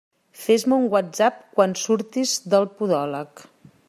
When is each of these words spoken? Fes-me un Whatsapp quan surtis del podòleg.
Fes-me 0.43 0.77
un 0.83 0.87
Whatsapp 0.93 1.37
quan 1.59 1.77
surtis 1.83 2.33
del 2.55 2.67
podòleg. 2.81 3.45